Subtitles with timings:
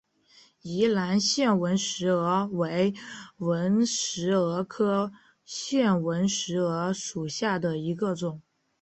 [0.63, 2.91] 宜兰腺纹石娥为
[3.37, 5.13] 纹石蛾科
[5.45, 8.41] 腺纹石蛾属下的一个种。